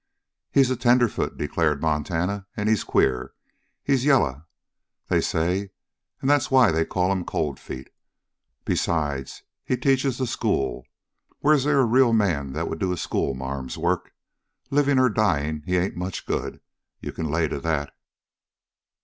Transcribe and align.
"He's 0.51 0.71
a 0.71 0.75
tenderfoot," 0.75 1.37
declared 1.37 1.79
Montana, 1.79 2.47
"and 2.57 2.67
he's 2.67 2.83
queer. 2.83 3.35
He's 3.83 4.03
yaller, 4.03 4.47
they 5.09 5.21
say, 5.21 5.69
and 6.21 6.27
that's 6.27 6.49
why 6.49 6.71
they 6.71 6.85
call 6.85 7.11
him 7.11 7.23
Cold 7.23 7.59
Feet. 7.59 7.91
Besides, 8.65 9.43
he 9.63 9.77
teaches 9.77 10.17
the 10.17 10.25
school. 10.25 10.87
Where's 11.41 11.65
they 11.65 11.71
a 11.73 11.83
real 11.83 12.13
man 12.13 12.53
that 12.53 12.67
would 12.67 12.79
do 12.79 12.91
a 12.91 12.97
schoolma'am's 12.97 13.77
work? 13.77 14.11
Living 14.71 14.97
or 14.97 15.07
dying, 15.07 15.61
he 15.67 15.77
ain't 15.77 15.95
much 15.95 16.25
good. 16.25 16.61
You 16.99 17.11
can 17.11 17.29
lay 17.29 17.47
to 17.47 17.59
that!" 17.59 17.93